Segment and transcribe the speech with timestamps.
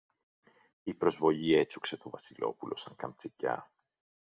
[0.83, 3.71] Η προσβολή έτσουξε το Βασιλόπουλο σαν καμτσικιά.